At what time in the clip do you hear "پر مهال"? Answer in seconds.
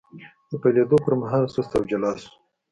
1.05-1.43